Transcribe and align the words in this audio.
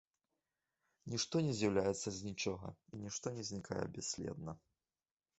Нішто 1.13 1.35
не 1.47 1.51
з'яўляецца 1.59 2.09
з 2.15 2.19
нічога, 2.27 2.71
і 2.93 3.01
нішто 3.01 3.33
не 3.35 3.43
знікае 3.51 3.83
бясследна. 3.99 4.57